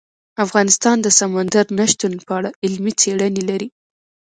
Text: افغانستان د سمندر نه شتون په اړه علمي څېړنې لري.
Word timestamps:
افغانستان 0.45 0.97
د 1.01 1.07
سمندر 1.19 1.65
نه 1.77 1.85
شتون 1.91 2.13
په 2.27 2.31
اړه 2.39 2.49
علمي 2.63 2.93
څېړنې 3.01 3.43
لري. 3.49 3.67